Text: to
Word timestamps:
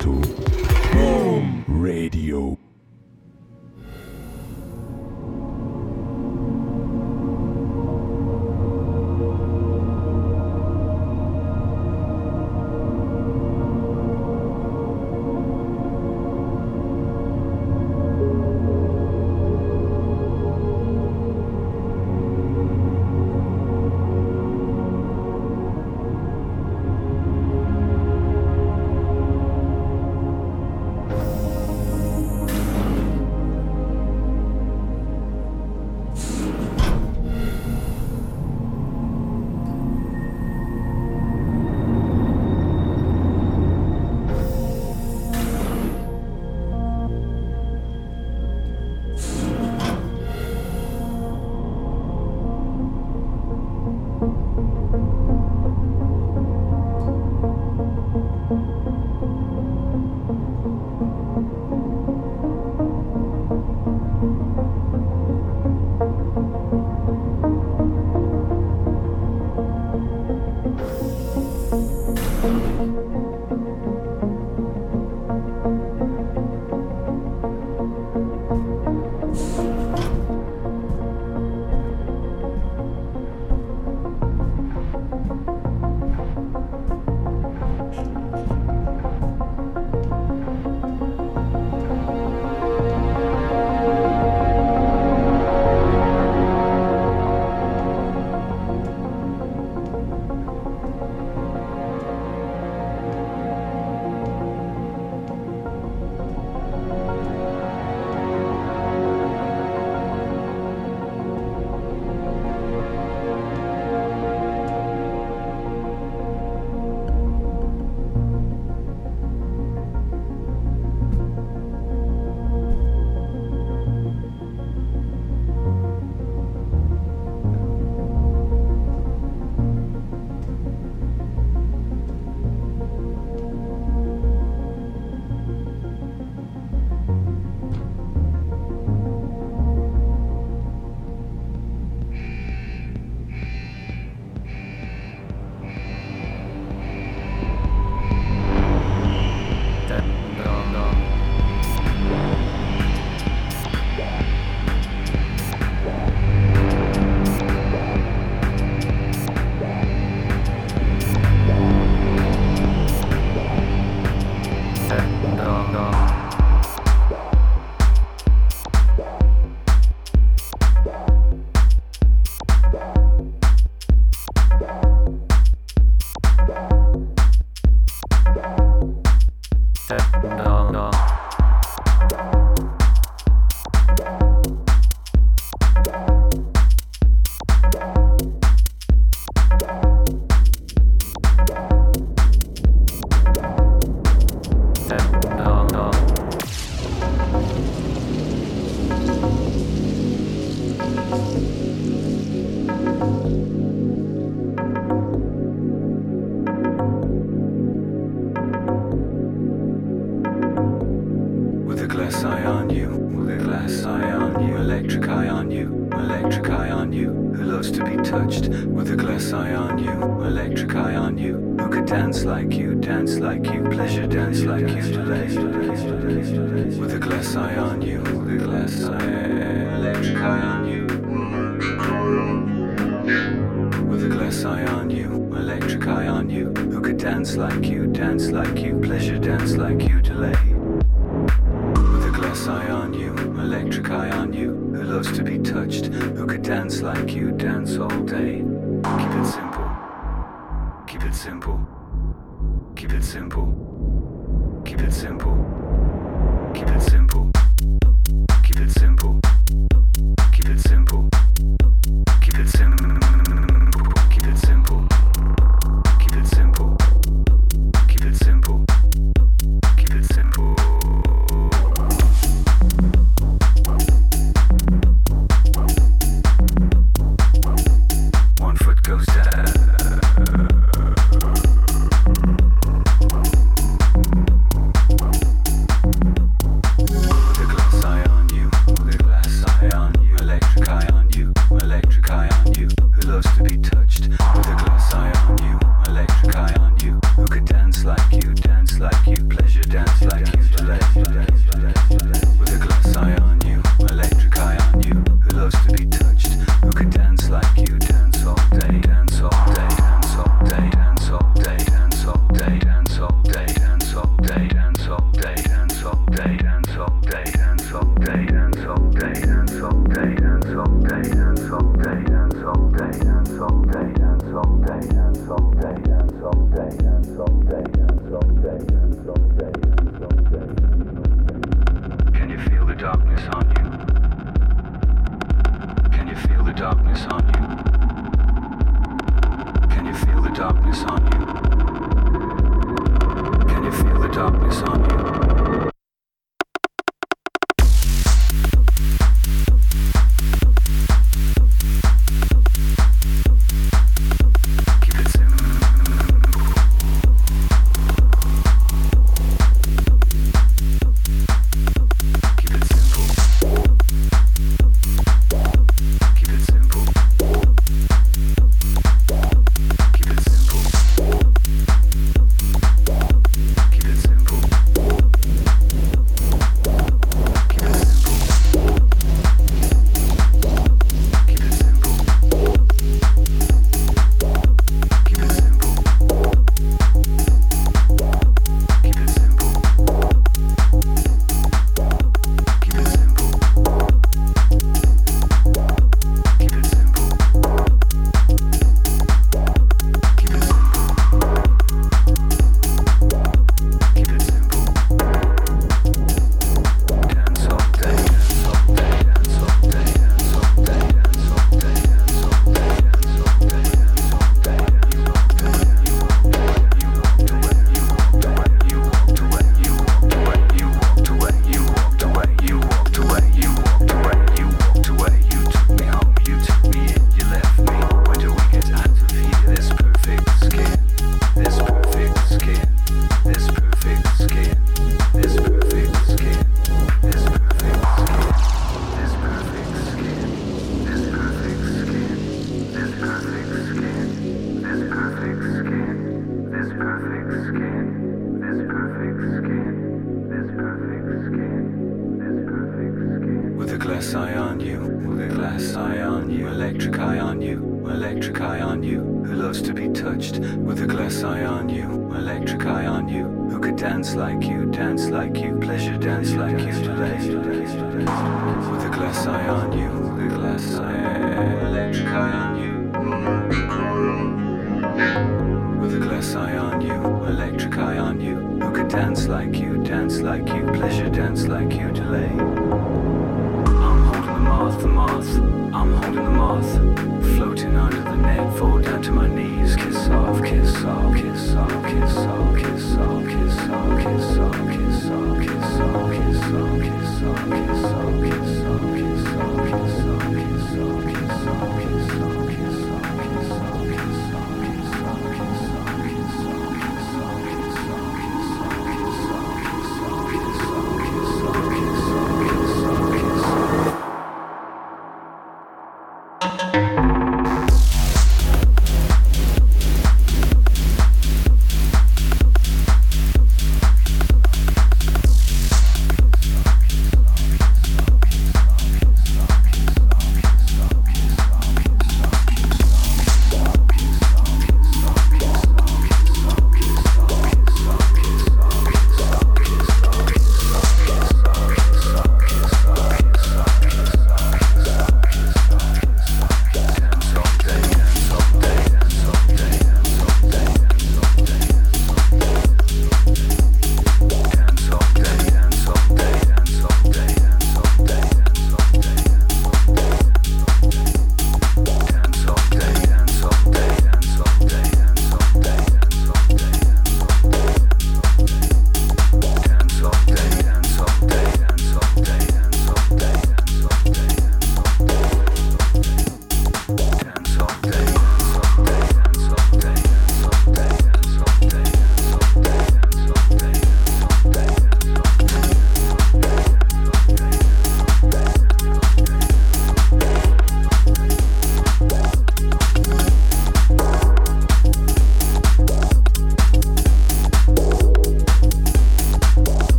to 0.00 0.49